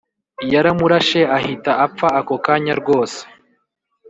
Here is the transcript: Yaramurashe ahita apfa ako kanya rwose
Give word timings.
Yaramurashe 0.53 1.21
ahita 1.37 1.71
apfa 1.85 2.07
ako 2.19 2.35
kanya 2.45 2.73
rwose 2.81 3.19